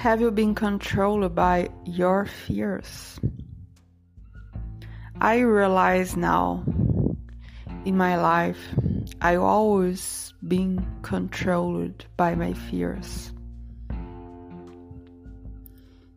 Have 0.00 0.22
you 0.22 0.30
been 0.30 0.54
controlled 0.54 1.34
by 1.34 1.68
your 1.84 2.24
fears? 2.24 3.20
I 5.20 5.40
realize 5.40 6.16
now 6.16 6.64
in 7.84 7.98
my 7.98 8.16
life 8.16 8.56
I 9.20 9.36
always 9.36 10.32
been 10.48 10.86
controlled 11.02 12.06
by 12.16 12.34
my 12.34 12.54
fears. 12.54 13.30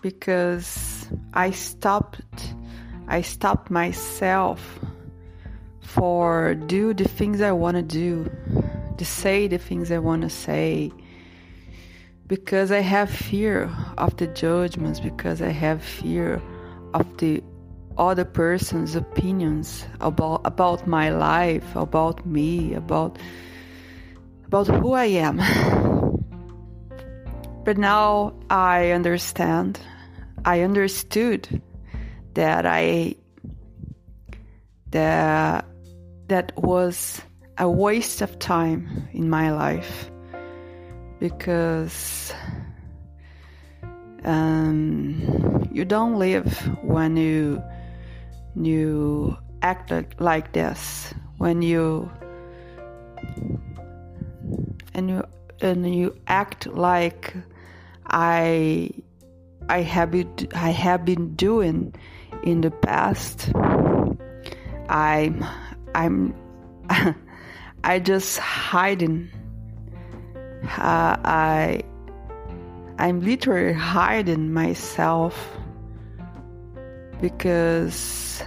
Because 0.00 1.06
I 1.34 1.50
stopped 1.50 2.54
I 3.08 3.20
stopped 3.20 3.70
myself 3.70 4.80
for 5.82 6.54
do 6.54 6.94
the 6.94 7.04
things 7.06 7.42
I 7.42 7.52
want 7.52 7.76
to 7.76 7.82
do, 7.82 8.30
to 8.96 9.04
say 9.04 9.48
the 9.48 9.58
things 9.58 9.92
I 9.92 9.98
want 9.98 10.22
to 10.22 10.30
say 10.30 10.92
because 12.26 12.72
I 12.72 12.80
have 12.80 13.10
fear 13.10 13.70
of 13.98 14.16
the 14.16 14.26
judgments, 14.26 15.00
because 15.00 15.40
I 15.40 15.50
have 15.50 15.82
fear 15.82 16.42
of 16.94 17.16
the 17.18 17.42
other 17.98 18.24
person's 18.24 18.94
opinions 18.94 19.86
about 20.00 20.42
about 20.44 20.86
my 20.86 21.10
life, 21.10 21.76
about 21.76 22.26
me, 22.26 22.74
about 22.74 23.18
about 24.46 24.66
who 24.66 24.92
I 24.92 25.06
am. 25.06 25.40
But 27.64 27.78
now 27.78 28.32
I 28.48 28.92
understand. 28.92 29.80
I 30.44 30.60
understood 30.60 31.60
that 32.34 32.64
I 32.64 33.16
that 34.90 35.66
that 36.28 36.52
was 36.56 37.20
a 37.58 37.68
waste 37.68 38.22
of 38.22 38.38
time 38.38 39.08
in 39.12 39.28
my 39.28 39.50
life 39.50 40.10
because 41.18 42.32
um, 44.24 45.68
you 45.72 45.84
don't 45.84 46.18
live 46.18 46.58
when 46.82 47.16
you 47.16 47.62
you 48.54 49.36
act 49.62 49.92
like 50.20 50.52
this 50.52 51.12
when 51.38 51.62
you 51.62 52.10
and 54.94 55.10
you 55.10 55.24
and 55.60 55.94
you 55.94 56.16
act 56.26 56.66
like 56.66 57.34
I 58.06 58.90
I 59.68 59.82
have 59.82 60.10
been, 60.12 60.32
I 60.54 60.70
have 60.70 61.04
been 61.04 61.34
doing 61.34 61.94
in 62.44 62.60
the 62.60 62.70
past. 62.70 63.50
I'm 64.88 65.44
I'm 65.94 66.34
I 67.84 67.98
just 67.98 68.38
hiding 68.38 69.30
uh, 70.66 71.16
I 71.24 71.82
I'm 72.98 73.20
literally 73.20 73.72
hiding 73.72 74.52
myself 74.52 75.56
because 77.20 78.42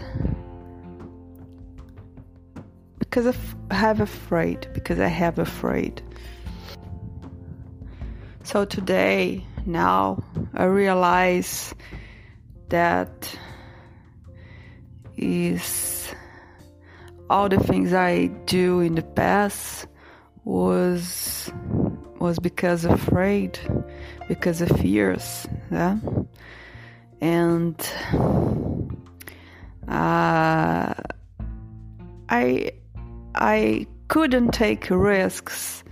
because 2.98 3.28
I 3.70 3.74
have 3.74 4.02
afraid 4.02 4.68
because 4.74 5.00
I 5.00 5.08
have 5.08 5.40
afraid. 5.40 6.02
So 8.44 8.66
today, 8.66 9.46
now 9.66 10.24
I 10.56 10.64
realize 10.66 11.74
that 12.70 13.38
is 15.18 16.14
all 17.30 17.50
the 17.50 17.60
things 17.60 17.94
I 17.94 18.28
do 18.46 18.80
in 18.80 18.96
the 18.96 19.04
past 19.04 19.86
was 20.44 21.52
was 22.20 22.40
because 22.40 22.86
afraid, 22.86 23.60
because 24.28 24.62
of 24.62 24.70
fears, 24.80 25.48
yeah? 25.72 25.98
and 27.22 27.76
uh, 29.88 30.94
I 32.30 32.72
I 33.36 33.88
couldn't 34.08 34.52
take 34.52 34.90
risks. 34.90 35.84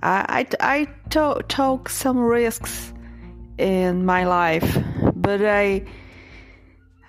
I 0.00 0.46
I, 0.60 0.74
I 0.74 0.84
to, 1.10 1.42
took 1.48 1.88
some 1.88 2.18
risks 2.18 2.92
in 3.58 4.04
my 4.04 4.24
life, 4.24 4.78
but 5.14 5.44
I 5.44 5.84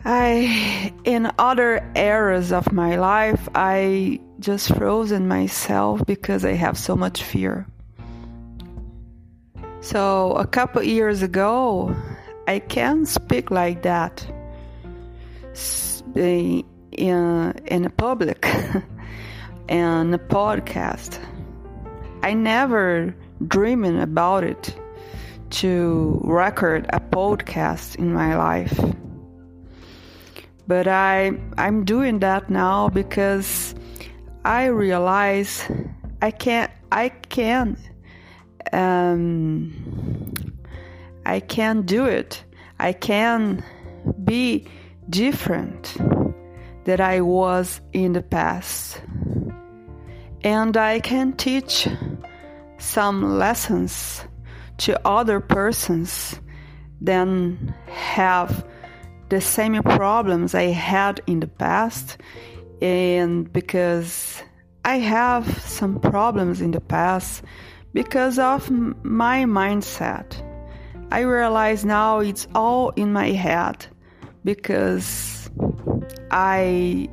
I 0.06 0.94
in 1.04 1.32
other 1.38 1.90
areas 1.96 2.52
of 2.52 2.72
my 2.72 2.98
life 2.98 3.48
I 3.56 4.20
just 4.40 4.76
frozen 4.76 5.28
myself 5.28 6.06
because 6.06 6.44
I 6.44 6.54
have 6.54 6.78
so 6.78 6.96
much 6.96 7.24
fear. 7.24 7.68
So 9.84 10.32
a 10.38 10.48
couple 10.48 10.82
years 10.82 11.22
ago, 11.22 11.94
I 12.48 12.60
can't 12.60 13.06
speak 13.06 13.52
like 13.52 13.82
that 13.82 14.26
in 16.16 16.64
in 16.94 17.92
public 17.98 18.46
and 19.68 20.16
a 20.16 20.18
podcast. 20.18 21.20
I 22.24 22.34
never 22.34 23.14
dreaming 23.46 24.00
about 24.00 24.46
it 24.46 24.74
to 25.60 26.22
record 26.24 26.86
a 26.94 27.02
podcast 27.02 27.98
in 27.98 28.14
my 28.14 28.38
life. 28.38 28.80
But 30.66 30.88
I 30.88 31.34
I'm 31.58 31.84
doing 31.84 32.20
that 32.20 32.50
now 32.50 32.88
because 32.88 33.76
I 34.46 34.68
realize 34.68 35.70
I 36.22 36.32
can't 36.32 36.72
I 36.90 37.10
can 37.10 37.76
um, 38.72 40.34
I 41.26 41.40
can 41.40 41.84
do 41.84 42.06
it. 42.06 42.44
I 42.80 42.94
can 42.94 43.64
be 44.24 44.68
different 45.10 45.98
that 46.86 47.00
I 47.00 47.22
was 47.22 47.82
in 47.94 48.14
the 48.14 48.22
past. 48.22 49.02
And 50.44 50.76
I 50.76 51.00
can 51.00 51.34
teach 51.34 51.88
some 52.78 53.38
lessons 53.38 54.22
to 54.80 55.00
other 55.08 55.40
persons 55.40 56.40
than 57.00 57.74
have 57.88 58.66
the 59.30 59.40
same 59.40 59.82
problems 59.84 60.54
I 60.54 60.64
had 60.64 61.22
in 61.28 61.40
the 61.40 61.48
past. 61.48 62.18
And 62.82 63.52
because 63.52 64.44
I 64.84 64.98
have 64.98 65.58
some 65.62 66.00
problems 66.00 66.60
in 66.60 66.72
the 66.72 66.82
past, 66.82 67.44
because 67.94 68.40
of 68.40 68.70
my 69.04 69.44
mindset. 69.44 70.42
I 71.12 71.22
realize 71.22 71.86
now 71.86 72.20
it's 72.20 72.48
all 72.56 72.90
in 72.96 73.14
my 73.14 73.32
head 73.32 73.86
because 74.44 75.50
I 76.32 77.08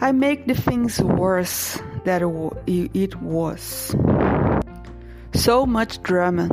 I 0.00 0.10
make 0.10 0.48
the 0.48 0.54
things 0.54 1.00
worse 1.00 1.80
than 2.04 2.50
it 2.66 3.14
was. 3.20 3.94
So 5.34 5.64
much 5.64 6.02
drama. 6.02 6.48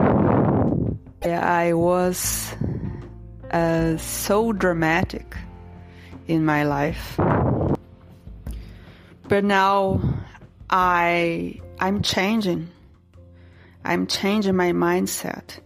I 1.24 1.74
was 1.74 2.56
uh, 3.50 3.98
so 3.98 4.54
dramatic 4.54 5.36
in 6.28 6.46
my 6.46 6.64
life. 6.64 7.20
But 9.28 9.44
now 9.44 10.00
I 10.70 11.60
I'm 11.80 12.02
changing. 12.02 12.70
I'm 13.86 14.08
changing 14.08 14.56
my 14.56 14.72
mindset 14.72 15.60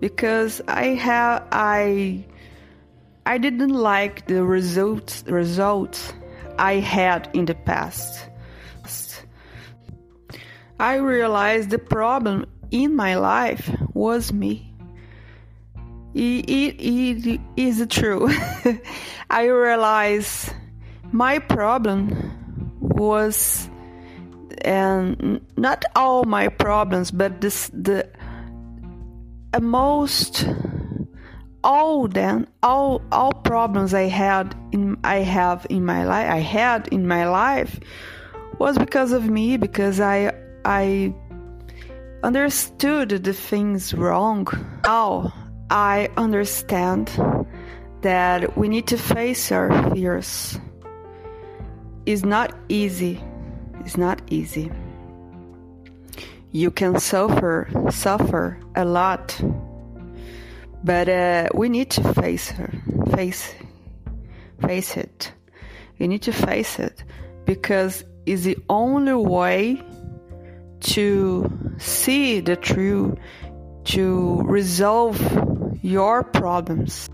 because 0.00 0.60
I 0.66 0.86
have 0.94 1.46
I 1.52 2.24
I 3.26 3.38
didn't 3.38 3.74
like 3.74 4.26
the 4.26 4.44
results 4.44 5.22
results 5.26 6.12
I 6.58 6.74
had 6.74 7.30
in 7.32 7.44
the 7.44 7.54
past. 7.54 8.26
I 10.80 10.94
realized 10.94 11.68
the 11.68 11.78
problem 11.78 12.46
in 12.70 12.96
my 12.96 13.16
life 13.16 13.70
was 13.92 14.32
me. 14.32 14.74
It, 16.14 16.48
it, 16.48 17.26
it 17.26 17.40
is 17.56 17.86
true. 17.90 18.30
I 19.30 19.44
realized 19.44 20.54
my 21.12 21.38
problem 21.38 22.78
was 22.80 23.68
and 24.62 25.40
not 25.56 25.84
all 25.96 26.24
my 26.24 26.48
problems, 26.48 27.10
but 27.10 27.40
this 27.40 27.68
the 27.72 28.08
most 29.60 30.46
all 31.62 32.08
then 32.08 32.46
all 32.62 33.02
all 33.12 33.32
problems 33.32 33.92
I 33.92 34.08
had 34.08 34.54
in 34.72 34.96
I 35.04 35.16
have 35.16 35.66
in 35.68 35.84
my 35.84 36.04
life 36.04 36.30
I 36.30 36.38
had 36.38 36.88
in 36.88 37.06
my 37.06 37.28
life 37.28 37.78
was 38.58 38.78
because 38.78 39.12
of 39.12 39.28
me 39.28 39.56
because 39.56 40.00
I 40.00 40.32
I 40.64 41.14
understood 42.22 43.08
the 43.10 43.32
things 43.32 43.94
wrong. 43.94 44.46
Now 44.84 45.32
I 45.70 46.10
understand 46.16 47.10
that 48.02 48.56
we 48.56 48.68
need 48.68 48.86
to 48.88 48.98
face 48.98 49.52
our 49.52 49.90
fears. 49.90 50.58
It's 52.06 52.24
not 52.24 52.54
easy 52.68 53.22
is 53.84 53.96
not 53.96 54.20
easy. 54.30 54.70
You 56.52 56.70
can 56.70 56.98
suffer, 56.98 57.68
suffer 57.90 58.58
a 58.74 58.84
lot, 58.84 59.40
but 60.82 61.08
uh, 61.08 61.48
we 61.54 61.68
need 61.68 61.90
to 61.90 62.14
face 62.14 62.50
her, 62.50 62.72
face, 63.12 63.54
face 64.60 64.96
it. 64.96 65.32
You 65.98 66.08
need 66.08 66.22
to 66.22 66.32
face 66.32 66.78
it 66.78 67.04
because 67.44 68.04
it's 68.26 68.42
the 68.42 68.58
only 68.68 69.14
way 69.14 69.82
to 70.80 71.74
see 71.78 72.40
the 72.40 72.56
truth, 72.56 73.18
to 73.84 74.42
resolve 74.42 75.20
your 75.82 76.24
problems. 76.24 77.08